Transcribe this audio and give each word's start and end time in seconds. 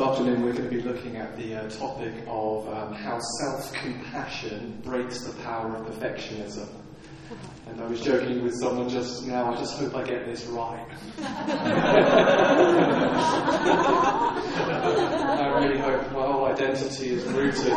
This 0.00 0.08
afternoon 0.08 0.42
we're 0.42 0.54
going 0.54 0.64
to 0.64 0.70
be 0.70 0.80
looking 0.80 1.18
at 1.18 1.36
the 1.36 1.56
uh, 1.56 1.68
topic 1.68 2.14
of 2.26 2.66
um, 2.68 2.94
how 2.94 3.18
self-compassion 3.38 4.80
breaks 4.82 5.20
the 5.26 5.34
power 5.42 5.76
of 5.76 5.86
perfectionism. 5.86 6.70
And 7.66 7.78
I 7.78 7.84
was 7.86 8.00
joking 8.00 8.42
with 8.42 8.54
someone 8.58 8.88
just 8.88 9.26
now, 9.26 9.52
I 9.52 9.58
just 9.58 9.78
hope 9.78 9.94
I 9.94 10.02
get 10.04 10.24
this 10.24 10.46
right. 10.46 10.86
I 11.18 11.28
really 15.60 15.78
hope 15.78 16.12
my 16.12 16.22
whole 16.22 16.46
identity 16.46 17.10
is 17.10 17.22
rooted 17.26 17.66
in. 17.66 17.74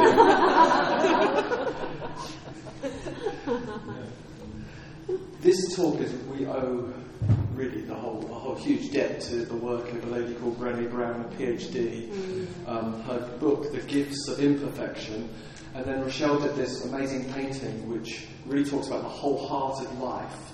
This 5.42 5.76
talk 5.76 6.00
is 6.00 6.14
we 6.28 6.46
owe 6.46 6.94
really 7.56 7.82
the 7.82 7.96
whole, 7.96 8.24
a 8.32 8.34
whole 8.34 8.56
huge 8.56 8.92
debt 8.92 9.22
to 9.22 9.46
the 9.46 9.56
work 9.56 9.92
of 9.92 10.04
a 10.04 10.08
lady 10.08 10.34
called 10.36 10.60
Brené 10.60 10.90
Brown, 10.90 11.22
a 11.22 11.36
PhD. 11.36 12.10
Mm. 12.10 12.48
Um, 12.68 13.02
her 13.04 13.20
book, 13.40 13.72
The 13.72 13.82
Gifts 13.82 14.27
of 14.27 14.40
Imperfection, 14.40 15.30
and 15.76 15.86
then 15.86 16.02
Rochelle 16.02 16.40
did 16.40 16.55
this 16.55 16.86
amazing 16.86 17.32
painting 17.34 17.90
which 17.90 18.27
really 18.46 18.63
talks 18.63 18.88
about 18.88 19.02
the 19.02 19.10
wholehearted 19.10 20.00
life 20.00 20.52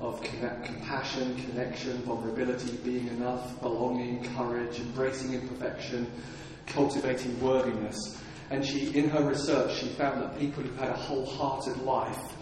of 0.00 0.20
connect, 0.22 0.64
compassion, 0.64 1.36
connection, 1.36 1.98
vulnerability, 2.02 2.72
being 2.78 3.06
enough, 3.08 3.60
belonging, 3.60 4.24
courage, 4.34 4.80
embracing 4.80 5.34
imperfection, 5.34 6.10
cultivating 6.66 7.38
worthiness. 7.40 8.20
And 8.50 8.64
she, 8.64 8.88
in 8.94 9.08
her 9.10 9.22
research, 9.22 9.78
she 9.78 9.86
found 9.90 10.22
that 10.22 10.38
people 10.38 10.62
who 10.62 10.74
had 10.76 10.90
a 10.90 10.96
wholehearted 10.96 11.82
life 11.82 12.34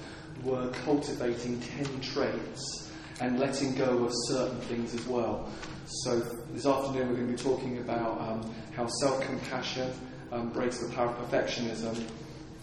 were 0.43 0.71
cultivating 0.85 1.61
10 1.61 2.01
traits 2.01 2.90
and 3.21 3.39
letting 3.39 3.75
go 3.75 4.05
of 4.05 4.13
certain 4.29 4.61
things 4.63 4.95
as 4.95 5.07
well. 5.07 5.49
So 5.87 6.21
this 6.53 6.67
afternoon 6.67 7.09
we're 7.09 7.17
going 7.17 7.37
to 7.37 7.37
be 7.37 7.43
talking 7.43 7.79
about 7.79 8.21
um, 8.21 8.55
how 8.75 8.87
self-compassion 8.87 9.93
um, 10.33 10.51
breaks 10.51 10.79
the 10.79 10.93
power 10.95 11.09
of 11.09 11.31
perfectionism, 11.31 12.03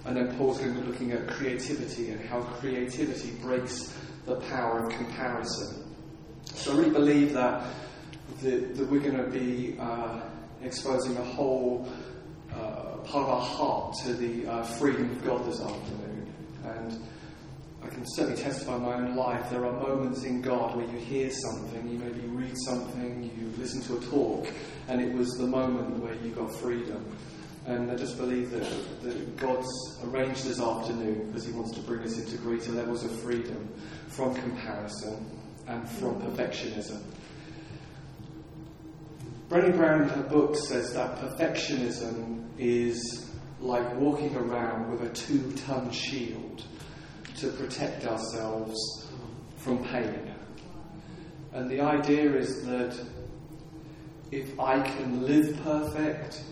and 0.06 0.18
then 0.18 0.36
Paul's 0.38 0.58
going 0.58 0.74
to 0.74 0.82
be 0.82 0.88
looking 0.88 1.12
at 1.12 1.28
creativity 1.28 2.10
and 2.12 2.22
how 2.28 2.42
creativity 2.42 3.32
breaks 3.42 3.94
the 4.26 4.38
power 4.42 4.86
of 4.86 4.94
comparison. 4.94 5.84
So 6.46 6.74
I 6.74 6.78
really 6.78 6.92
believe 6.92 7.34
that 7.34 7.66
the, 8.42 8.58
that 8.58 8.90
we're 8.90 9.00
going 9.00 9.18
to 9.18 9.30
be 9.30 9.78
uh, 9.80 10.22
exposing 10.64 11.18
a 11.18 11.24
whole 11.24 11.88
uh, 12.54 12.98
part 13.04 13.28
of 13.28 13.30
our 13.30 13.42
heart 13.42 13.96
to 14.04 14.14
the 14.14 14.48
uh, 14.48 14.64
freedom 14.64 15.12
of 15.12 15.26
God 15.26 15.46
this 15.46 15.62
afternoon, 15.62 16.34
and 16.64 17.07
can 17.98 18.06
certainly 18.10 18.40
testify 18.40 18.78
my 18.78 18.94
own 18.94 19.16
life. 19.16 19.50
There 19.50 19.66
are 19.66 19.72
moments 19.72 20.24
in 20.24 20.40
God 20.42 20.76
where 20.76 20.86
you 20.86 21.00
hear 21.00 21.32
something, 21.32 21.90
you 21.90 21.98
maybe 21.98 22.28
read 22.28 22.56
something, 22.66 23.24
you 23.24 23.52
listen 23.58 23.82
to 23.84 23.98
a 23.98 24.12
talk, 24.12 24.48
and 24.88 25.02
it 25.02 25.12
was 25.14 25.30
the 25.32 25.48
moment 25.48 25.98
where 26.04 26.14
you 26.14 26.30
got 26.30 26.54
freedom. 26.54 27.04
And 27.66 27.90
I 27.90 27.96
just 27.96 28.18
believe 28.18 28.52
that, 28.52 29.02
that 29.02 29.38
God's 29.38 29.68
arranged 30.04 30.46
this 30.46 30.62
afternoon 30.62 31.26
because 31.28 31.46
He 31.46 31.52
wants 31.54 31.72
to 31.72 31.82
bring 31.82 32.02
us 32.02 32.20
into 32.20 32.38
greater 32.38 32.72
levels 32.72 33.04
of 33.04 33.20
freedom 33.20 33.68
from 34.10 34.36
comparison 34.36 35.26
and 35.66 35.90
from 35.90 36.22
perfectionism. 36.22 37.02
Brené 39.50 39.76
Brown 39.76 40.04
in 40.04 40.10
her 40.10 40.24
book 40.24 40.56
says 40.56 40.94
that 40.94 41.18
perfectionism 41.18 42.46
is 42.60 43.28
like 43.60 43.96
walking 43.96 44.36
around 44.36 44.92
with 44.92 45.02
a 45.02 45.14
two 45.16 45.52
ton 45.54 45.90
shield 45.90 46.64
to 47.38 47.50
protect 47.50 48.06
ourselves 48.06 49.08
from 49.58 49.84
pain. 49.86 50.34
And 51.54 51.70
the 51.70 51.82
idea 51.82 52.36
is 52.36 52.64
that 52.66 53.00
if 54.32 54.60
I 54.60 54.82
can 54.82 55.26
live 55.26 55.58
perfect, 55.64 56.44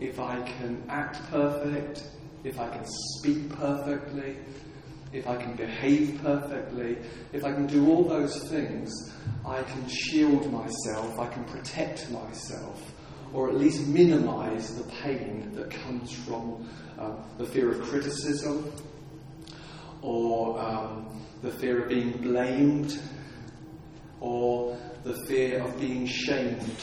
if 0.00 0.18
I 0.18 0.42
can 0.42 0.82
act 0.88 1.22
perfect, 1.30 2.02
if 2.44 2.58
I 2.58 2.68
can 2.68 2.84
speak 2.86 3.50
perfectly, 3.50 4.36
if 5.12 5.26
I 5.26 5.36
can 5.36 5.54
behave 5.56 6.20
perfectly, 6.22 6.96
if 7.32 7.44
I 7.44 7.52
can 7.52 7.66
do 7.66 7.88
all 7.88 8.04
those 8.04 8.48
things, 8.48 9.12
I 9.44 9.62
can 9.62 9.88
shield 9.88 10.50
myself, 10.52 11.18
I 11.18 11.26
can 11.28 11.44
protect 11.44 12.10
myself, 12.10 12.92
or 13.32 13.48
at 13.48 13.56
least 13.56 13.86
minimize 13.86 14.76
the 14.76 14.84
pain 15.02 15.52
that 15.54 15.70
comes 15.70 16.12
from 16.12 16.68
uh, 16.98 17.16
the 17.38 17.44
fear 17.44 17.70
of 17.72 17.82
criticism, 17.82 18.72
or 20.02 20.60
um, 20.60 21.06
the 21.42 21.50
fear 21.50 21.82
of 21.82 21.88
being 21.88 22.12
blamed, 22.18 22.98
or 24.20 24.76
the 25.04 25.14
fear 25.26 25.62
of 25.62 25.78
being 25.80 26.06
shamed. 26.06 26.76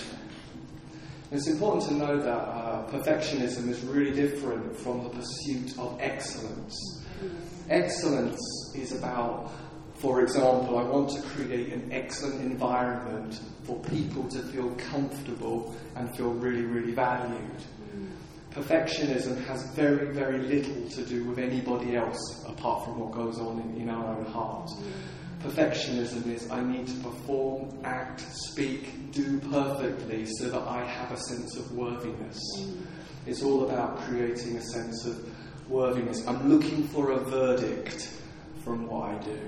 it's 1.32 1.48
important 1.48 1.84
to 1.84 1.94
know 1.94 2.18
that 2.18 2.30
uh, 2.30 2.88
perfectionism 2.90 3.70
is 3.70 3.82
really 3.82 4.12
different 4.12 4.76
from 4.76 5.04
the 5.04 5.10
pursuit 5.10 5.78
of 5.78 5.98
excellence. 6.00 7.06
Excellence 7.70 8.40
is 8.76 8.94
about, 8.94 9.52
for 9.96 10.22
example, 10.22 10.78
I 10.78 10.84
want 10.84 11.10
to 11.10 11.22
create 11.22 11.74
an 11.74 11.92
excellent 11.92 12.42
environment 12.42 13.40
for 13.64 13.80
people 13.82 14.24
to 14.30 14.40
feel 14.40 14.70
comfortable 14.76 15.76
and 15.96 16.16
feel 16.16 16.32
really, 16.32 16.64
really 16.64 16.94
valued 16.94 17.62
perfectionism 18.52 19.44
has 19.46 19.70
very, 19.76 20.14
very 20.14 20.40
little 20.40 20.90
to 20.90 21.06
do 21.06 21.26
with 21.26 21.40
anybody 21.40 21.96
else 21.96 22.46
apart 22.48 22.86
from 22.86 23.00
what 23.00 23.12
goes 23.12 23.40
on 23.40 23.60
in, 23.62 23.82
in 23.82 23.90
our 23.90 24.18
own 24.18 24.26
heart. 24.26 24.70
Perfectionism 25.44 26.28
is 26.28 26.50
I 26.50 26.64
need 26.64 26.88
to 26.88 26.94
perform, 26.96 27.80
act, 27.84 28.22
speak, 28.22 29.12
do 29.12 29.40
perfectly 29.40 30.26
so 30.26 30.50
that 30.50 30.62
I 30.62 30.84
have 30.84 31.12
a 31.12 31.18
sense 31.18 31.56
of 31.58 31.72
worthiness. 31.74 32.40
It's 33.26 33.44
all 33.44 33.70
about 33.70 34.00
creating 34.00 34.58
a 34.58 34.62
sense 34.62 35.06
of 35.06 35.70
worthiness. 35.70 36.26
I'm 36.28 36.50
looking 36.50 36.88
for 36.88 37.12
a 37.12 37.20
verdict 37.20 38.10
from 38.64 38.88
what 38.88 39.12
I 39.12 39.18
do. 39.20 39.40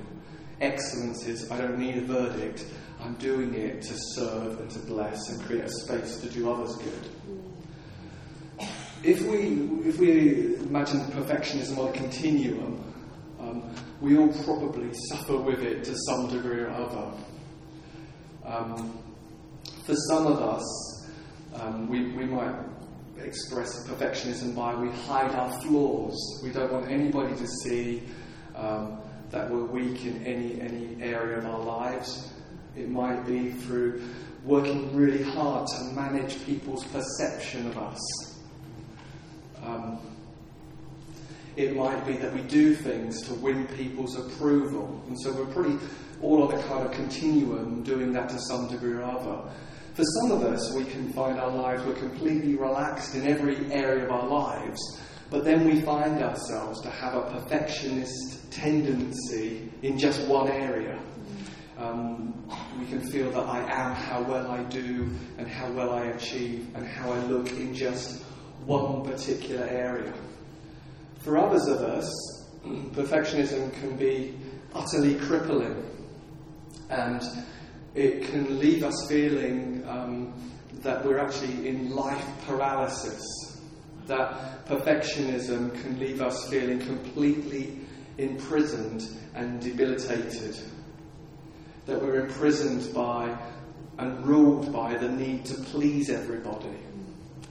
Excellence 0.61 1.25
is 1.25 1.49
I 1.49 1.57
don't 1.57 1.79
need 1.79 1.97
a 1.97 2.01
verdict, 2.01 2.65
I'm 3.01 3.15
doing 3.15 3.53
it 3.53 3.81
to 3.83 3.93
serve 4.13 4.59
and 4.59 4.69
to 4.71 4.79
bless 4.79 5.29
and 5.29 5.41
create 5.43 5.63
a 5.63 5.69
space 5.69 6.17
to 6.17 6.29
do 6.29 6.51
others 6.51 6.75
good 6.75 7.38
if 9.03 9.21
we, 9.21 9.87
if 9.87 9.97
we 9.97 10.55
imagine 10.57 10.99
perfectionism 11.11 11.77
on 11.77 11.89
a 11.89 11.91
continuum, 11.93 12.83
um, 13.39 13.63
we 14.01 14.17
all 14.17 14.31
probably 14.43 14.91
suffer 15.09 15.37
with 15.37 15.61
it 15.61 15.83
to 15.85 15.95
some 16.07 16.29
degree 16.29 16.61
or 16.61 16.69
other. 16.69 17.11
Um, 18.45 18.97
for 19.85 19.95
some 20.09 20.27
of 20.27 20.41
us, 20.41 21.09
um, 21.55 21.87
we, 21.87 22.11
we 22.11 22.25
might 22.25 22.55
express 23.23 23.87
perfectionism 23.87 24.55
by 24.55 24.75
we 24.75 24.89
hide 24.89 25.31
our 25.31 25.51
flaws. 25.61 26.41
We 26.43 26.51
don't 26.51 26.71
want 26.71 26.89
anybody 26.89 27.35
to 27.35 27.47
see 27.63 28.03
um, 28.55 28.99
that 29.29 29.49
we're 29.49 29.65
weak 29.65 30.05
in 30.05 30.25
any, 30.25 30.59
any 30.59 31.01
area 31.01 31.37
of 31.37 31.45
our 31.45 31.59
lives. 31.59 32.31
It 32.75 32.89
might 32.89 33.25
be 33.25 33.51
through 33.51 34.03
working 34.43 34.95
really 34.95 35.23
hard 35.23 35.67
to 35.67 35.83
manage 35.93 36.43
people's 36.45 36.83
perception 36.85 37.67
of 37.67 37.77
us. 37.77 38.28
Um, 39.69 39.99
it 41.55 41.75
might 41.75 42.05
be 42.05 42.13
that 42.13 42.33
we 42.33 42.41
do 42.41 42.73
things 42.73 43.21
to 43.23 43.33
win 43.35 43.67
people's 43.67 44.17
approval. 44.17 45.03
And 45.07 45.19
so 45.19 45.33
we're 45.33 45.53
pretty 45.53 45.77
all 46.21 46.43
on 46.43 46.57
a 46.57 46.63
kind 46.63 46.85
of 46.85 46.91
continuum 46.91 47.83
doing 47.83 48.13
that 48.13 48.29
to 48.29 48.39
some 48.39 48.67
degree 48.67 48.93
or 48.93 49.03
other. 49.03 49.49
For 49.93 50.03
some 50.03 50.31
of 50.31 50.43
us, 50.43 50.73
we 50.73 50.85
can 50.85 51.11
find 51.11 51.39
our 51.39 51.51
lives, 51.51 51.83
we're 51.83 51.95
completely 51.95 52.55
relaxed 52.55 53.15
in 53.15 53.27
every 53.27 53.71
area 53.71 54.05
of 54.05 54.11
our 54.11 54.27
lives, 54.27 54.79
but 55.29 55.43
then 55.43 55.65
we 55.65 55.81
find 55.81 56.23
ourselves 56.23 56.81
to 56.81 56.89
have 56.89 57.15
a 57.15 57.21
perfectionist 57.31 58.51
tendency 58.51 59.69
in 59.81 59.97
just 59.97 60.25
one 60.27 60.47
area. 60.47 60.97
Um, 61.77 62.33
we 62.79 62.85
can 62.85 63.01
feel 63.01 63.31
that 63.31 63.45
I 63.45 63.59
am 63.59 63.95
how 63.95 64.21
well 64.23 64.49
I 64.51 64.63
do 64.63 65.09
and 65.37 65.47
how 65.47 65.71
well 65.71 65.91
I 65.91 66.05
achieve 66.05 66.67
and 66.75 66.85
how 66.85 67.11
I 67.11 67.19
look 67.25 67.49
in 67.51 67.73
just 67.73 68.23
one 68.65 69.03
particular 69.03 69.65
area. 69.65 70.13
For 71.19 71.37
others 71.37 71.67
of 71.67 71.81
us, 71.81 72.11
perfectionism 72.65 73.73
can 73.79 73.95
be 73.97 74.37
utterly 74.73 75.15
crippling 75.15 75.83
and 76.89 77.21
it 77.95 78.23
can 78.23 78.59
leave 78.59 78.83
us 78.83 79.07
feeling 79.07 79.83
um, 79.87 80.33
that 80.81 81.03
we're 81.05 81.19
actually 81.19 81.67
in 81.67 81.89
life 81.91 82.25
paralysis. 82.45 83.21
That 84.07 84.65
perfectionism 84.65 85.79
can 85.81 85.99
leave 85.99 86.21
us 86.21 86.49
feeling 86.49 86.79
completely 86.79 87.79
imprisoned 88.17 89.07
and 89.35 89.61
debilitated. 89.61 90.57
That 91.85 92.01
we're 92.01 92.25
imprisoned 92.25 92.93
by 92.93 93.37
and 93.97 94.25
ruled 94.25 94.71
by 94.71 94.95
the 94.97 95.09
need 95.09 95.45
to 95.45 95.55
please 95.55 96.09
everybody 96.09 96.77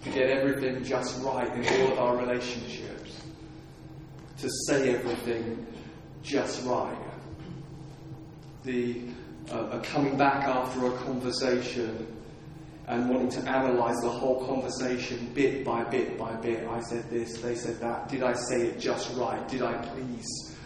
to 0.04 0.10
get 0.10 0.30
everything 0.30 0.84
just 0.84 1.22
right 1.22 1.50
in 1.54 1.66
all 1.80 1.92
of 1.92 1.98
our 1.98 2.16
relationships, 2.16 3.22
to 4.38 4.48
say 4.66 4.94
everything 4.94 5.66
just 6.22 6.64
right. 6.64 6.96
The 8.64 9.02
uh, 9.50 9.80
coming 9.82 10.16
back 10.16 10.44
after 10.44 10.86
a 10.86 10.92
conversation 10.98 12.06
and 12.86 13.08
wanting 13.08 13.28
to 13.28 13.40
analyze 13.48 13.96
the 14.02 14.08
whole 14.08 14.44
conversation 14.46 15.30
bit 15.34 15.64
by 15.64 15.84
bit 15.84 16.18
by 16.18 16.34
bit. 16.36 16.66
I 16.66 16.80
said 16.80 17.08
this, 17.10 17.38
they 17.40 17.54
said 17.54 17.80
that. 17.80 18.08
Did 18.08 18.22
I 18.22 18.32
say 18.32 18.68
it 18.68 18.80
just 18.80 19.14
right? 19.16 19.46
Did 19.48 19.62
I 19.62 19.74
please? 19.88 20.56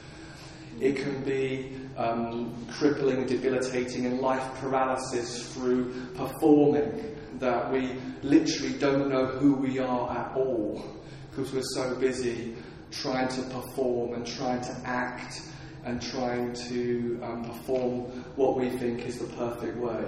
It 0.81 0.97
can 0.97 1.23
be 1.23 1.77
um, 1.97 2.55
crippling, 2.71 3.27
debilitating, 3.27 4.07
and 4.07 4.21
life 4.21 4.43
paralysis 4.61 5.53
through 5.53 5.93
performing 6.15 7.17
that 7.41 7.71
we 7.73 7.95
literally 8.23 8.79
don't 8.79 9.09
know 9.09 9.27
who 9.27 9.55
we 9.55 9.79
are 9.79 10.11
at 10.11 10.37
all 10.37 10.85
because 11.31 11.53
we're 11.53 11.63
so 11.75 11.95
busy 11.97 12.57
trying 12.91 13.29
to 13.29 13.43
perform 13.45 14.15
and 14.15 14.27
trying 14.27 14.61
to 14.61 14.73
act 14.85 15.43
and 15.85 16.01
trying 16.01 16.53
to 16.53 17.19
um, 17.23 17.45
perform 17.45 18.01
what 18.37 18.57
we 18.57 18.71
think 18.71 19.01
is 19.07 19.19
the 19.19 19.27
perfect 19.37 19.77
way. 19.79 20.05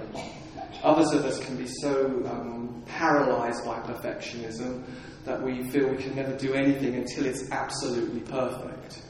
Others 0.83 1.13
of 1.13 1.25
us 1.25 1.43
can 1.43 1.57
be 1.57 1.67
so 1.67 2.05
um, 2.27 2.83
paralyzed 2.85 3.65
by 3.65 3.79
perfectionism 3.79 4.83
that 5.25 5.41
we 5.41 5.67
feel 5.69 5.89
we 5.89 5.97
can 5.97 6.15
never 6.15 6.37
do 6.37 6.53
anything 6.53 6.95
until 6.95 7.25
it's 7.25 7.49
absolutely 7.51 8.21
perfect. 8.21 9.01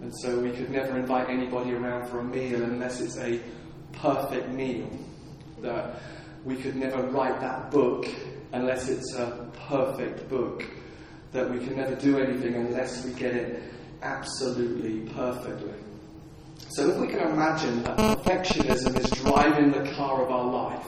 And 0.00 0.12
so 0.20 0.38
we 0.38 0.52
could 0.52 0.70
never 0.70 0.96
invite 0.96 1.28
anybody 1.28 1.72
around 1.72 2.08
for 2.08 2.20
a 2.20 2.24
meal 2.24 2.62
unless 2.62 3.00
it's 3.00 3.18
a 3.18 3.40
perfect 3.92 4.48
meal. 4.50 4.88
That 5.60 6.00
we 6.48 6.56
could 6.56 6.76
never 6.76 7.02
write 7.02 7.38
that 7.40 7.70
book 7.70 8.06
unless 8.52 8.88
it's 8.88 9.14
a 9.14 9.50
perfect 9.68 10.28
book. 10.30 10.64
That 11.32 11.50
we 11.50 11.58
can 11.58 11.76
never 11.76 11.94
do 11.94 12.18
anything 12.18 12.54
unless 12.54 13.04
we 13.04 13.12
get 13.12 13.34
it 13.34 13.62
absolutely 14.00 15.12
perfectly. 15.12 15.74
So 16.70 16.88
if 16.90 16.96
we 16.96 17.06
can 17.06 17.20
imagine 17.20 17.82
that 17.82 17.98
perfectionism 17.98 18.98
is 18.98 19.10
driving 19.10 19.72
the 19.72 19.90
car 19.92 20.24
of 20.24 20.30
our 20.30 20.46
life, 20.46 20.86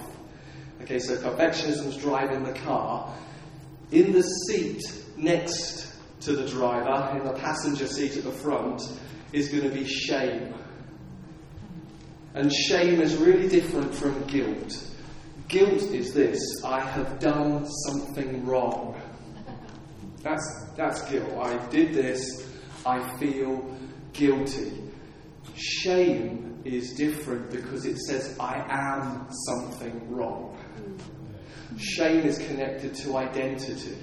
okay, 0.81 0.99
so 0.99 1.17
perfectionism 1.19 1.89
is 1.89 1.97
driving 1.99 2.43
the 2.43 2.55
car, 2.55 3.15
in 3.93 4.13
the 4.13 4.23
seat 4.23 4.83
next 5.19 5.95
to 6.21 6.33
the 6.33 6.49
driver, 6.49 7.19
in 7.19 7.25
the 7.25 7.35
passenger 7.35 7.87
seat 7.87 8.17
at 8.17 8.25
the 8.25 8.33
front, 8.33 8.81
is 9.35 9.49
going 9.51 9.65
to 9.65 9.71
be 9.71 9.85
shame. 9.85 10.55
And 12.33 12.51
shame 12.51 13.03
is 13.03 13.17
really 13.17 13.49
different 13.49 13.95
from 13.95 14.23
guilt. 14.25 14.91
Guilt 15.51 15.83
is 15.93 16.15
this 16.15 16.39
I 16.65 16.79
have 16.79 17.19
done 17.19 17.67
something 17.89 18.47
wrong. 18.47 18.95
That's, 20.23 20.47
that's 20.77 21.03
guilt. 21.11 21.29
I 21.39 21.57
did 21.71 21.93
this, 21.93 22.49
I 22.87 23.01
feel 23.19 23.77
guilty. 24.13 24.81
Shame 25.57 26.63
is 26.65 26.95
different 26.95 27.51
because 27.51 27.85
it 27.85 27.99
says, 27.99 28.37
I 28.39 28.65
am 28.69 29.27
something 29.49 30.09
wrong. 30.15 30.57
Shame 31.79 32.21
is 32.21 32.39
connected 32.39 32.95
to 32.97 33.17
identity. 33.17 33.99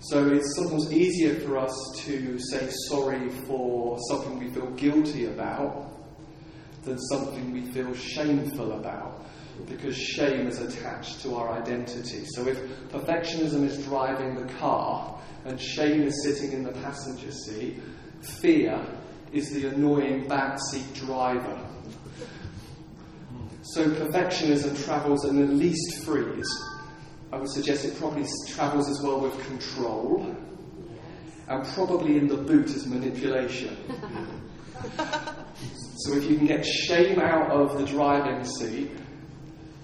So 0.00 0.26
it's 0.28 0.56
sometimes 0.56 0.92
easier 0.92 1.36
for 1.36 1.58
us 1.58 1.76
to 2.06 2.40
say 2.40 2.68
sorry 2.88 3.30
for 3.46 3.98
something 4.08 4.40
we 4.40 4.50
feel 4.50 4.70
guilty 4.72 5.26
about 5.26 5.92
than 6.82 6.98
something 6.98 7.52
we 7.52 7.62
feel 7.70 7.94
shameful 7.94 8.72
about 8.72 9.24
because 9.66 9.96
shame 9.96 10.46
is 10.46 10.60
attached 10.60 11.22
to 11.22 11.36
our 11.36 11.50
identity. 11.50 12.24
So 12.34 12.46
if 12.46 12.58
perfectionism 12.90 13.64
is 13.64 13.84
driving 13.84 14.34
the 14.34 14.52
car 14.54 15.20
and 15.44 15.60
shame 15.60 16.02
is 16.02 16.22
sitting 16.24 16.52
in 16.52 16.64
the 16.64 16.72
passenger 16.72 17.30
seat, 17.30 17.80
fear 18.20 18.84
is 19.32 19.50
the 19.50 19.68
annoying 19.68 20.26
backseat 20.26 20.94
driver. 20.94 21.58
So 23.62 23.88
perfectionism 23.88 24.84
travels 24.84 25.24
in 25.24 25.42
at 25.42 25.50
least 25.50 26.04
threes. 26.04 26.46
I 27.32 27.38
would 27.38 27.50
suggest 27.50 27.84
it 27.84 27.96
probably 27.96 28.24
travels 28.48 28.88
as 28.88 29.00
well 29.02 29.20
with 29.20 29.38
control, 29.46 30.36
and 31.48 31.66
probably 31.68 32.16
in 32.18 32.28
the 32.28 32.36
boot 32.36 32.66
is 32.66 32.86
manipulation. 32.86 33.76
so 35.96 36.14
if 36.14 36.30
you 36.30 36.36
can 36.36 36.46
get 36.46 36.64
shame 36.64 37.18
out 37.18 37.50
of 37.50 37.78
the 37.78 37.86
driving 37.86 38.44
seat, 38.44 38.90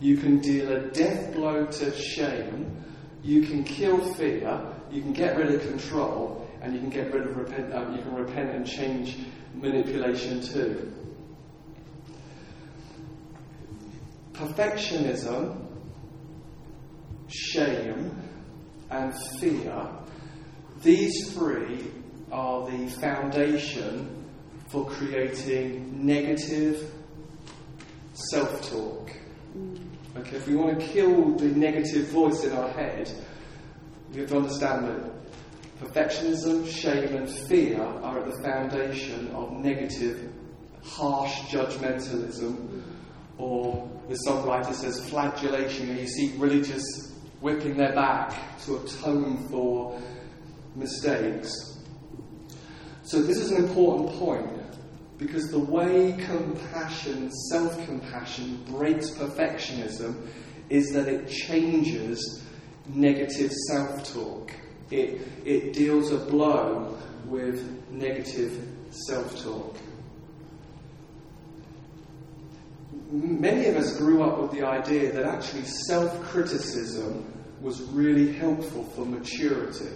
you 0.01 0.17
can 0.17 0.41
deal 0.41 0.73
a 0.73 0.81
death 0.91 1.35
blow 1.35 1.67
to 1.67 1.97
shame, 1.97 2.83
you 3.23 3.43
can 3.43 3.63
kill 3.63 4.15
fear, 4.15 4.61
you 4.91 5.03
can 5.03 5.13
get 5.13 5.37
rid 5.37 5.55
of 5.55 5.61
control, 5.61 6.49
and 6.63 6.75
you 6.75 6.81
can 6.81 6.91
get 6.91 7.13
rid 7.13 7.27
of 7.27 7.37
repent. 7.37 7.73
Um, 7.73 7.95
you 7.97 8.03
can 8.03 8.15
repent 8.15 8.51
and 8.51 8.67
change 8.67 9.19
manipulation 9.55 10.41
too. 10.41 10.93
Perfectionism, 14.33 15.67
shame, 17.29 18.11
and 18.91 19.15
fear, 19.39 19.89
these 20.83 21.35
three 21.35 21.91
are 22.33 22.71
the 22.71 22.87
foundation 23.01 24.25
for 24.69 24.89
creating 24.89 26.07
negative 26.07 26.91
self 28.15 28.71
talk. 28.71 29.13
Okay, 30.17 30.39
if 30.39 30.49
we 30.49 30.57
want 30.57 30.81
to 30.81 30.87
kill 30.89 31.37
the 31.37 31.47
negative 31.51 32.09
voice 32.09 32.43
in 32.43 32.53
our 32.53 32.69
head, 32.71 33.09
we 34.13 34.21
have 34.21 34.29
to 34.31 34.39
understand 34.39 34.89
that 34.89 35.13
perfectionism, 35.81 36.69
shame, 36.69 37.15
and 37.15 37.29
fear 37.29 37.81
are 37.81 38.19
at 38.19 38.27
the 38.27 38.43
foundation 38.43 39.29
of 39.29 39.53
negative, 39.53 40.33
harsh 40.83 41.33
judgmentalism, 41.43 42.83
or 43.39 43.89
the 44.09 44.19
songwriter 44.27 44.75
says 44.75 45.09
flagellation, 45.09 45.89
where 45.89 45.99
you 45.99 46.09
see 46.09 46.35
religious 46.39 46.83
whipping 47.41 47.77
their 47.77 47.95
back 47.95 48.59
to 48.65 48.79
atone 48.79 49.47
for 49.49 49.97
mistakes. 50.75 51.79
So, 53.05 53.23
this 53.23 53.39
is 53.39 53.53
an 53.53 53.65
important 53.65 54.19
point 54.19 54.60
because 55.21 55.51
the 55.51 55.59
way 55.59 56.15
compassion, 56.19 57.31
self 57.31 57.77
compassion, 57.85 58.65
breaks 58.67 59.11
perfectionism 59.11 60.27
is 60.71 60.93
that 60.93 61.09
it 61.09 61.29
changes 61.29 62.43
negative 62.89 63.53
self 63.69 64.13
talk. 64.13 64.51
It, 64.91 65.21
it 65.45 65.75
deals 65.75 66.11
a 66.11 66.17
blow 66.17 66.99
with 67.27 67.91
negative 67.91 68.67
self 68.91 69.41
talk. 69.45 69.77
Many 73.11 73.67
of 73.67 73.77
us 73.77 73.99
grew 73.99 74.23
up 74.23 74.41
with 74.41 74.53
the 74.53 74.67
idea 74.67 75.13
that 75.13 75.25
actually 75.25 75.65
self 75.65 76.19
criticism 76.23 77.31
was 77.61 77.83
really 77.83 78.33
helpful 78.33 78.85
for 78.85 79.05
maturity. 79.05 79.91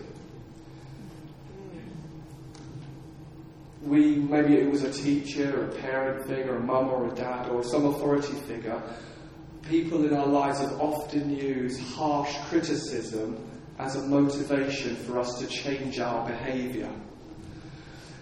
We 3.85 4.17
maybe 4.17 4.55
it 4.55 4.71
was 4.71 4.83
a 4.83 4.93
teacher, 4.93 5.61
or 5.61 5.65
a 5.67 5.75
parent 5.81 6.27
figure, 6.27 6.57
a 6.57 6.61
mum 6.61 6.89
or 6.89 7.13
a 7.13 7.15
dad, 7.15 7.49
or 7.51 7.63
some 7.63 7.87
authority 7.87 8.35
figure. 8.47 8.83
People 9.63 10.05
in 10.05 10.15
our 10.15 10.27
lives 10.27 10.61
have 10.61 10.73
often 10.81 11.31
used 11.31 11.81
harsh 11.95 12.35
criticism 12.49 13.39
as 13.79 13.97
a 13.97 14.03
motivation 14.07 14.97
for 14.97 15.19
us 15.19 15.39
to 15.39 15.47
change 15.47 15.99
our 15.99 16.27
behaviour. 16.27 16.91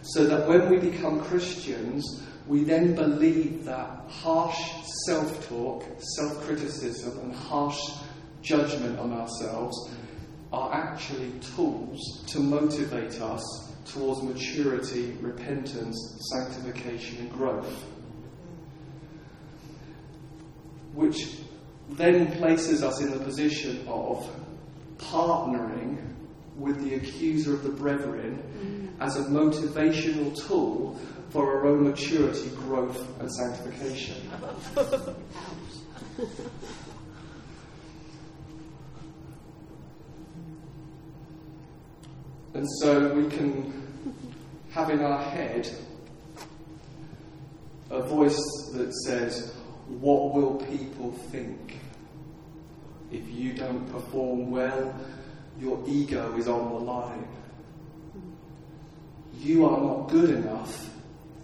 So 0.02 0.24
that 0.26 0.48
when 0.48 0.68
we 0.68 0.78
become 0.78 1.20
Christians, 1.20 2.24
we 2.46 2.64
then 2.64 2.94
believe 2.94 3.64
that 3.64 4.04
harsh 4.08 4.58
self 5.06 5.48
talk, 5.48 5.84
self 6.16 6.40
criticism, 6.44 7.18
and 7.20 7.34
harsh 7.34 7.78
judgment 8.42 8.98
on 8.98 9.12
ourselves 9.12 9.90
are 10.52 10.74
actually 10.74 11.32
tools 11.56 12.24
to 12.26 12.38
motivate 12.38 13.20
us 13.20 13.72
towards 13.86 14.22
maturity, 14.22 15.16
repentance, 15.20 16.18
sanctification, 16.32 17.18
and 17.18 17.32
growth. 17.32 17.84
Which 20.92 21.38
then 21.90 22.30
places 22.32 22.82
us 22.82 23.00
in 23.00 23.10
the 23.10 23.18
position 23.18 23.86
of 23.88 24.28
partnering 24.98 25.98
with 26.56 26.82
the 26.84 26.94
accuser 26.94 27.54
of 27.54 27.62
the 27.62 27.70
brethren 27.70 28.42
mm. 28.58 29.04
as 29.04 29.16
a 29.16 29.24
motivational 29.24 30.36
tool 30.46 30.98
for 31.30 31.56
our 31.56 31.66
own 31.66 31.84
maturity, 31.84 32.50
growth, 32.50 33.18
and 33.20 33.32
sanctification. 33.32 34.16
And 42.54 42.66
so 42.80 43.14
we 43.14 43.28
can 43.28 43.72
have 44.70 44.90
in 44.90 45.00
our 45.00 45.22
head 45.22 45.68
a 47.90 48.02
voice 48.02 48.40
that 48.72 48.92
says, 49.06 49.54
What 49.88 50.34
will 50.34 50.56
people 50.56 51.12
think? 51.30 51.78
If 53.10 53.30
you 53.30 53.52
don't 53.52 53.90
perform 53.90 54.50
well, 54.50 54.94
your 55.60 55.82
ego 55.86 56.34
is 56.36 56.48
on 56.48 56.72
the 56.72 56.78
line. 56.78 57.28
You 59.38 59.66
are 59.66 59.80
not 59.80 60.08
good 60.08 60.30
enough, 60.30 60.90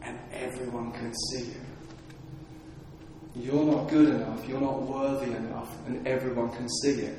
and 0.02 0.18
everyone 0.32 0.92
can 0.92 1.12
see 1.30 1.44
you. 1.44 3.42
You're 3.42 3.64
not 3.64 3.88
good 3.88 4.08
enough, 4.08 4.48
you're 4.48 4.60
not 4.60 4.82
worthy 4.82 5.32
enough, 5.32 5.74
and 5.86 6.06
everyone 6.06 6.50
can 6.50 6.68
see 6.82 7.02
it. 7.02 7.18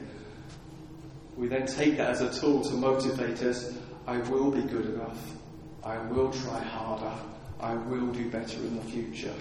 We 1.39 1.47
then 1.47 1.65
take 1.65 1.95
that 1.95 2.09
as 2.11 2.21
a 2.21 2.37
tool 2.37 2.61
to 2.65 2.73
motivate 2.73 3.41
us 3.43 3.73
I 4.05 4.17
will 4.17 4.51
be 4.51 4.61
good 4.63 4.87
enough, 4.93 5.35
I 5.83 5.99
will 6.07 6.31
try 6.31 6.59
harder, 6.61 7.13
I 7.61 7.75
will 7.75 8.07
do 8.07 8.29
better 8.29 8.57
in 8.57 8.75
the 8.75 8.81
future. 8.83 9.33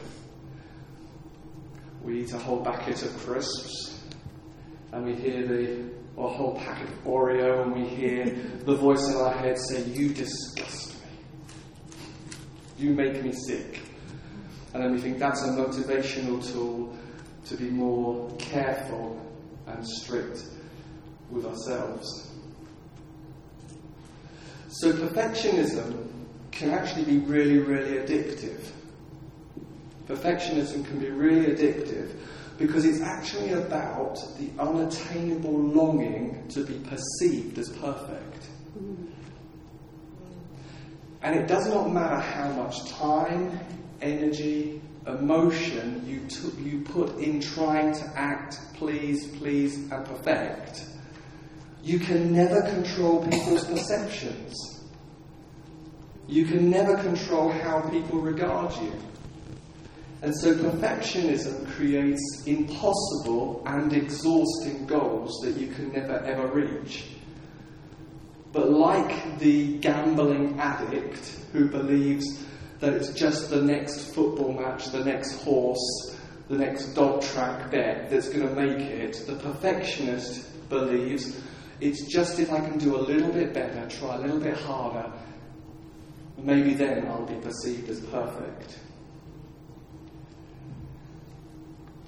We 2.02 2.20
eat 2.20 2.32
a 2.34 2.38
whole 2.38 2.62
packet 2.62 3.02
of 3.02 3.16
crisps, 3.18 4.04
and 4.92 5.06
we 5.06 5.14
hear 5.14 5.46
the 5.46 5.90
or 6.16 6.28
a 6.28 6.32
whole 6.32 6.54
packet 6.56 6.88
of 6.88 7.04
Oreo, 7.04 7.62
and 7.62 7.74
we 7.74 7.88
hear 7.88 8.26
the 8.64 8.76
voice 8.76 9.08
in 9.08 9.16
our 9.16 9.32
head 9.32 9.56
say, 9.58 9.82
You 9.84 10.10
disgust 10.12 10.96
me. 11.02 11.96
You 12.78 12.90
make 12.90 13.24
me 13.24 13.32
sick. 13.32 13.80
And 14.74 14.84
then 14.84 14.92
we 14.92 15.00
think 15.00 15.18
that's 15.18 15.42
a 15.42 15.48
motivational 15.48 16.46
tool 16.52 16.94
to 17.46 17.56
be 17.56 17.70
more 17.70 18.30
careful 18.36 19.18
and 19.66 19.84
strict 19.86 20.44
with 21.30 21.46
ourselves. 21.46 22.30
So, 24.68 24.92
perfectionism 24.92 26.08
can 26.50 26.70
actually 26.70 27.04
be 27.04 27.18
really, 27.18 27.58
really 27.58 27.98
addictive. 27.98 28.70
Perfectionism 30.06 30.86
can 30.86 30.98
be 30.98 31.10
really 31.10 31.54
addictive 31.54 32.14
because 32.58 32.84
it's 32.84 33.00
actually 33.00 33.52
about 33.52 34.18
the 34.38 34.50
unattainable 34.58 35.56
longing 35.56 36.46
to 36.48 36.64
be 36.64 36.78
perceived 36.80 37.58
as 37.58 37.68
perfect. 37.70 38.48
And 41.22 41.34
it 41.36 41.46
does 41.46 41.68
not 41.68 41.92
matter 41.92 42.20
how 42.20 42.50
much 42.52 42.88
time, 42.90 43.58
energy, 44.00 44.80
emotion 45.06 46.02
you, 46.06 46.20
t- 46.28 46.62
you 46.62 46.80
put 46.82 47.18
in 47.18 47.40
trying 47.40 47.92
to 47.94 48.04
act, 48.14 48.58
please, 48.74 49.26
please, 49.38 49.90
and 49.90 50.04
perfect, 50.04 50.84
you 51.88 51.98
can 51.98 52.30
never 52.34 52.60
control 52.68 53.26
people's 53.26 53.64
perceptions. 53.64 54.84
You 56.26 56.44
can 56.44 56.68
never 56.68 56.98
control 56.98 57.50
how 57.50 57.80
people 57.88 58.20
regard 58.20 58.76
you. 58.76 58.92
And 60.20 60.36
so 60.36 60.54
perfectionism 60.54 61.66
creates 61.70 62.42
impossible 62.44 63.62
and 63.64 63.90
exhausting 63.94 64.84
goals 64.84 65.40
that 65.42 65.56
you 65.56 65.68
can 65.68 65.90
never 65.92 66.18
ever 66.26 66.48
reach. 66.48 67.06
But 68.52 68.68
like 68.68 69.38
the 69.38 69.78
gambling 69.78 70.60
addict 70.60 71.38
who 71.54 71.70
believes 71.70 72.44
that 72.80 72.92
it's 72.92 73.14
just 73.14 73.48
the 73.48 73.62
next 73.62 74.14
football 74.14 74.52
match, 74.52 74.90
the 74.90 75.06
next 75.06 75.40
horse, 75.42 76.18
the 76.48 76.58
next 76.58 76.92
dog 76.92 77.22
track 77.22 77.70
bet 77.70 78.10
that's 78.10 78.28
going 78.28 78.46
to 78.46 78.54
make 78.54 78.80
it, 78.80 79.24
the 79.26 79.36
perfectionist 79.36 80.68
believes 80.68 81.40
it's 81.80 82.06
just 82.06 82.38
if 82.38 82.52
I 82.52 82.60
can 82.60 82.78
do 82.78 82.96
a 82.96 83.02
little 83.02 83.32
bit 83.32 83.54
better, 83.54 83.88
try 83.88 84.16
a 84.16 84.18
little 84.18 84.40
bit 84.40 84.56
harder, 84.56 85.12
maybe 86.36 86.74
then 86.74 87.06
I'll 87.06 87.26
be 87.26 87.36
perceived 87.36 87.88
as 87.88 88.00
perfect. 88.00 88.78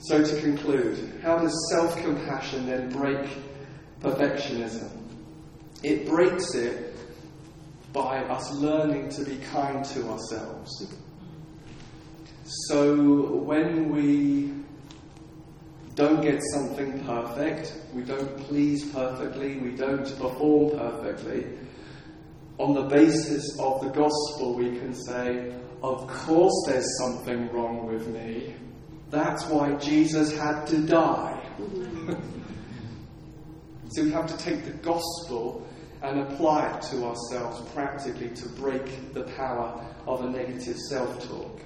So, 0.02 0.24
to 0.24 0.40
conclude, 0.40 1.20
how 1.22 1.38
does 1.38 1.54
self 1.70 1.94
compassion 1.98 2.66
then 2.66 2.90
break 2.90 3.28
perfectionism? 4.00 4.90
It 5.82 6.06
breaks 6.06 6.54
it 6.54 6.96
by 7.92 8.24
us 8.24 8.50
learning 8.54 9.10
to 9.10 9.24
be 9.24 9.36
kind 9.52 9.84
to 9.84 10.08
ourselves. 10.08 10.94
So, 12.68 12.94
when 13.44 13.90
we 13.90 14.52
don't 16.00 16.22
get 16.22 16.40
something 16.54 17.04
perfect, 17.04 17.74
we 17.92 18.00
don't 18.02 18.38
please 18.38 18.90
perfectly, 18.90 19.58
we 19.58 19.72
don't 19.72 20.06
perform 20.18 20.70
perfectly, 20.78 21.44
on 22.58 22.72
the 22.72 22.84
basis 22.84 23.58
of 23.58 23.82
the 23.82 23.90
gospel, 23.90 24.54
we 24.54 24.78
can 24.78 24.94
say, 24.94 25.52
Of 25.82 26.06
course, 26.06 26.54
there's 26.66 26.88
something 27.00 27.52
wrong 27.52 27.86
with 27.86 28.08
me. 28.08 28.54
That's 29.10 29.44
why 29.44 29.74
Jesus 29.74 30.34
had 30.34 30.64
to 30.68 30.78
die. 30.78 31.38
so 33.90 34.02
we 34.02 34.10
have 34.10 34.26
to 34.26 34.38
take 34.38 34.64
the 34.64 34.72
gospel 34.82 35.66
and 36.02 36.20
apply 36.20 36.76
it 36.76 36.82
to 36.82 37.04
ourselves 37.04 37.60
practically 37.72 38.30
to 38.30 38.48
break 38.48 39.12
the 39.12 39.24
power 39.36 39.86
of 40.06 40.24
a 40.24 40.30
negative 40.30 40.78
self 40.88 41.28
talk. 41.28 41.60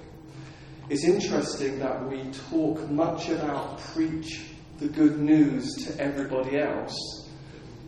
It's 0.87 1.03
interesting 1.03 1.79
that 1.79 2.07
we 2.07 2.29
talk 2.51 2.91
much 2.91 3.29
about 3.29 3.79
preach 3.79 4.51
the 4.77 4.87
good 4.87 5.19
news 5.19 5.73
to 5.83 5.99
everybody 5.99 6.59
else, 6.59 7.27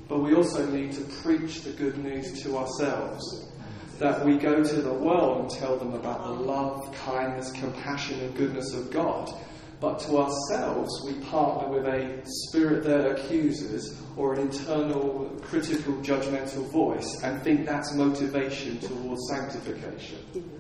but 0.07 0.23
we 0.23 0.33
also 0.33 0.65
need 0.65 0.93
to 0.93 1.01
preach 1.21 1.61
the 1.61 1.73
good 1.73 1.99
news 1.99 2.41
to 2.41 2.57
ourselves. 2.57 3.51
That 3.99 4.25
we 4.25 4.37
go 4.37 4.63
to 4.63 4.81
the 4.81 4.93
world 4.93 5.41
and 5.41 5.49
tell 5.49 5.77
them 5.77 5.93
about 5.93 6.23
the 6.23 6.31
love, 6.31 6.91
kindness, 6.95 7.51
compassion, 7.51 8.19
and 8.19 8.35
goodness 8.35 8.73
of 8.73 8.89
God. 8.89 9.31
But 9.79 9.99
to 9.99 10.17
ourselves, 10.17 10.89
we 11.05 11.23
partner 11.25 11.69
with 11.69 11.85
a 11.85 12.19
spirit 12.25 12.83
that 12.85 13.11
accuses 13.11 14.01
or 14.15 14.33
an 14.33 14.39
internal 14.39 15.37
critical 15.43 15.93
judgmental 15.97 16.67
voice 16.71 17.21
and 17.23 17.43
think 17.43 17.67
that's 17.67 17.93
motivation 17.93 18.79
towards 18.79 19.21
sanctification. 19.29 20.57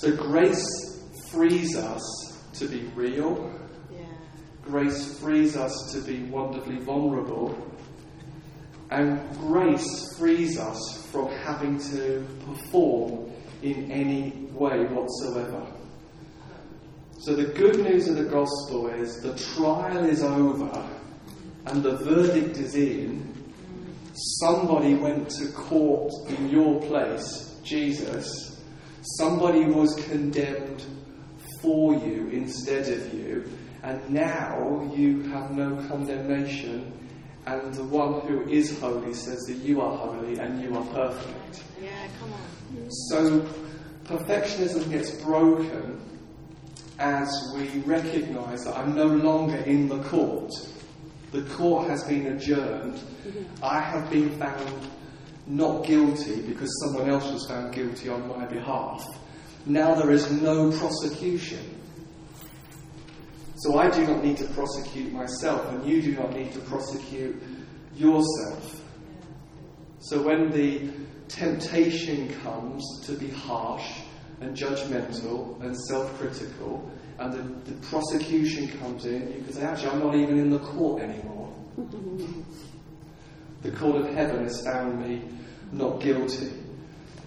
So 0.00 0.16
grace 0.16 0.66
frees 1.30 1.76
us 1.76 2.02
to 2.54 2.66
be 2.66 2.84
real. 2.94 3.54
Yeah. 3.92 4.06
Grace 4.62 5.18
frees 5.18 5.58
us 5.58 5.92
to 5.92 6.00
be 6.00 6.22
wonderfully 6.22 6.78
vulnerable. 6.78 7.54
And 8.90 9.20
grace 9.36 10.16
frees 10.16 10.58
us 10.58 11.06
from 11.12 11.28
having 11.28 11.78
to 11.90 12.26
perform 12.46 13.30
in 13.60 13.92
any 13.92 14.48
way 14.54 14.86
whatsoever. 14.86 15.66
So 17.18 17.36
the 17.36 17.52
good 17.52 17.80
news 17.80 18.08
of 18.08 18.16
the 18.16 18.24
gospel 18.24 18.88
is 18.88 19.20
the 19.20 19.36
trial 19.54 20.06
is 20.06 20.22
over 20.22 20.88
and 21.66 21.82
the 21.82 21.98
verdict 21.98 22.56
is 22.56 22.74
in. 22.74 23.34
Somebody 24.14 24.94
went 24.94 25.28
to 25.32 25.52
court 25.52 26.10
in 26.30 26.48
your 26.48 26.80
place, 26.80 27.54
Jesus. 27.62 28.49
Somebody 29.02 29.64
was 29.64 29.94
condemned 30.08 30.84
for 31.62 31.94
you 31.94 32.28
instead 32.28 32.88
of 32.88 33.14
you, 33.14 33.50
and 33.82 34.10
now 34.10 34.90
you 34.94 35.22
have 35.30 35.50
no 35.50 35.76
condemnation. 35.88 36.92
And 37.46 37.72
the 37.74 37.84
one 37.84 38.20
who 38.26 38.46
is 38.48 38.78
holy 38.78 39.14
says 39.14 39.40
that 39.46 39.56
you 39.56 39.80
are 39.80 39.96
holy 39.96 40.38
and 40.38 40.62
you 40.62 40.76
are 40.76 40.84
perfect. 40.86 41.62
Yeah, 41.82 41.88
come 42.20 42.32
on. 42.32 42.90
So 43.08 43.40
perfectionism 44.04 44.90
gets 44.90 45.10
broken 45.22 46.00
as 46.98 47.52
we 47.56 47.68
recognize 47.80 48.64
that 48.64 48.76
I'm 48.76 48.94
no 48.94 49.06
longer 49.06 49.56
in 49.56 49.88
the 49.88 50.02
court. 50.04 50.52
The 51.32 51.42
court 51.42 51.88
has 51.88 52.04
been 52.04 52.26
adjourned. 52.26 52.94
Mm-hmm. 52.94 53.64
I 53.64 53.80
have 53.80 54.10
been 54.10 54.30
found 54.38 54.86
not 55.50 55.84
guilty 55.84 56.40
because 56.42 56.70
someone 56.84 57.10
else 57.10 57.30
was 57.30 57.46
found 57.48 57.74
guilty 57.74 58.08
on 58.08 58.28
my 58.28 58.46
behalf. 58.46 59.04
Now 59.66 59.94
there 59.94 60.10
is 60.10 60.30
no 60.30 60.70
prosecution. 60.70 61.76
So 63.56 63.78
I 63.78 63.90
do 63.90 64.06
not 64.06 64.24
need 64.24 64.38
to 64.38 64.46
prosecute 64.46 65.12
myself, 65.12 65.68
and 65.68 65.86
you 65.86 66.00
do 66.00 66.12
not 66.12 66.32
need 66.34 66.52
to 66.52 66.60
prosecute 66.60 67.42
yourself. 67.94 68.80
So 69.98 70.22
when 70.22 70.50
the 70.50 70.88
temptation 71.28 72.32
comes 72.42 72.82
to 73.04 73.12
be 73.12 73.28
harsh 73.28 74.00
and 74.40 74.56
judgmental 74.56 75.60
and 75.62 75.76
self 75.88 76.16
critical, 76.18 76.90
and 77.18 77.32
the, 77.34 77.70
the, 77.70 77.86
prosecution 77.88 78.68
comes 78.78 79.04
in, 79.04 79.30
you 79.30 79.42
can 79.42 79.52
say, 79.52 79.60
actually, 79.62 79.90
I'm 79.90 79.98
not 79.98 80.14
even 80.14 80.38
in 80.38 80.48
the 80.48 80.58
court 80.60 81.02
anymore. 81.02 81.52
the 83.62 83.70
court 83.72 83.96
of 83.96 84.14
heaven 84.14 84.44
has 84.44 84.64
found 84.64 85.00
me 85.06 85.22
not 85.72 86.00
guilty. 86.00 86.52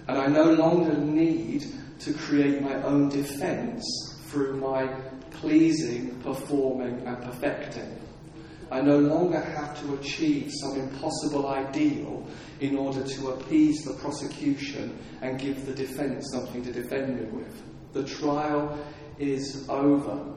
And 0.08 0.18
I 0.18 0.28
no 0.28 0.52
longer 0.52 0.98
need 0.98 1.66
to 2.00 2.14
create 2.14 2.62
my 2.62 2.82
own 2.84 3.10
defense 3.10 3.84
through 4.26 4.58
my 4.58 4.88
pleasing, 5.32 6.20
performing, 6.22 7.06
and 7.06 7.22
perfecting. 7.22 8.00
I 8.72 8.82
no 8.82 8.98
longer 8.98 9.40
have 9.40 9.80
to 9.82 9.94
achieve 9.96 10.52
some 10.52 10.80
impossible 10.80 11.48
ideal 11.48 12.28
in 12.60 12.76
order 12.76 13.04
to 13.04 13.30
appease 13.30 13.84
the 13.84 13.94
prosecution 13.94 14.98
and 15.22 15.40
give 15.40 15.66
the 15.66 15.74
defence 15.74 16.30
something 16.32 16.64
to 16.64 16.72
defend 16.72 17.20
me 17.20 17.26
with. 17.26 17.62
The 17.94 18.04
trial 18.04 18.78
is 19.20 19.68
over. 19.70 20.34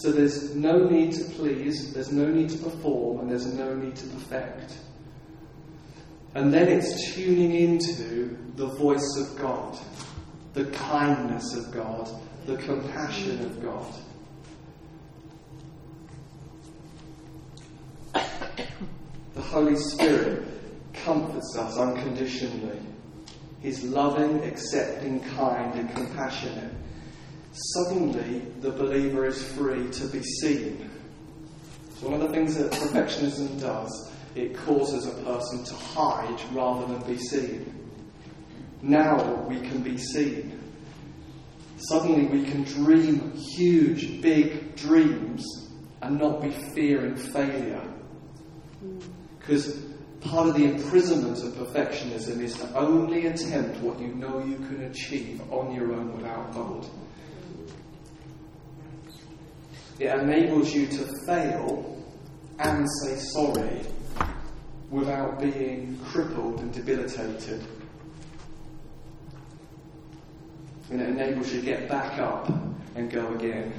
So 0.00 0.10
there's 0.10 0.54
no 0.54 0.88
need 0.88 1.12
to 1.12 1.24
please, 1.24 1.92
there's 1.92 2.10
no 2.10 2.26
need 2.26 2.48
to 2.50 2.58
perform, 2.58 3.20
and 3.20 3.30
there's 3.30 3.52
no 3.52 3.74
need 3.74 3.96
to 3.96 4.06
perfect. 4.06 4.78
And 6.34 6.54
then 6.54 6.68
it's 6.68 7.12
tuning 7.14 7.52
into 7.52 8.38
the 8.56 8.66
voice 8.66 9.16
of 9.18 9.38
God. 9.38 9.78
the 10.52 10.64
kindness 10.66 11.54
of 11.54 11.72
God, 11.72 12.08
the 12.46 12.56
compassion 12.56 13.40
of 13.44 13.62
God. 13.62 13.94
The 19.34 19.40
Holy 19.40 19.76
Spirit 19.76 20.44
comforts 20.92 21.56
us 21.56 21.78
unconditionally. 21.78 22.80
He's 23.62 23.84
loving, 23.84 24.42
accepting, 24.42 25.20
kind, 25.20 25.78
and 25.78 25.94
compassionate. 25.94 26.72
Suddenly, 27.52 28.40
the 28.60 28.70
believer 28.70 29.26
is 29.26 29.42
free 29.42 29.90
to 29.90 30.06
be 30.06 30.22
seen. 30.22 30.88
So, 31.96 32.08
one 32.08 32.20
of 32.20 32.28
the 32.28 32.34
things 32.34 32.56
that 32.56 32.70
perfectionism 32.70 33.60
does, 33.60 34.10
it 34.34 34.56
causes 34.56 35.06
a 35.06 35.22
person 35.24 35.64
to 35.64 35.74
hide 35.74 36.40
rather 36.52 36.86
than 36.86 37.02
be 37.06 37.18
seen. 37.18 37.74
Now 38.82 39.42
we 39.48 39.60
can 39.60 39.82
be 39.82 39.98
seen. 39.98 40.58
Suddenly, 41.88 42.26
we 42.26 42.44
can 42.44 42.62
dream 42.64 43.32
huge, 43.32 44.22
big 44.22 44.76
dreams 44.76 45.44
and 46.02 46.18
not 46.18 46.40
be 46.40 46.50
fearing 46.74 47.16
failure. 47.16 47.82
Because 49.38 49.82
part 50.20 50.48
of 50.48 50.54
the 50.54 50.64
imprisonment 50.64 51.42
of 51.42 51.54
perfectionism 51.54 52.40
is 52.40 52.54
to 52.54 52.78
only 52.78 53.26
attempt 53.26 53.80
what 53.80 53.98
you 53.98 54.14
know 54.14 54.44
you 54.44 54.56
can 54.56 54.82
achieve 54.84 55.40
on 55.50 55.74
your 55.74 55.92
own 55.92 56.16
without 56.16 56.52
God. 56.52 56.86
It 60.00 60.08
enables 60.18 60.72
you 60.72 60.86
to 60.86 61.06
fail 61.26 62.02
and 62.58 62.86
say 63.02 63.16
sorry 63.16 63.82
without 64.88 65.38
being 65.38 65.98
crippled 66.06 66.60
and 66.60 66.72
debilitated. 66.72 67.62
And 70.90 71.02
it 71.02 71.08
enables 71.10 71.52
you 71.52 71.60
to 71.60 71.66
get 71.66 71.86
back 71.86 72.18
up 72.18 72.50
and 72.94 73.10
go 73.10 73.34
again. 73.34 73.74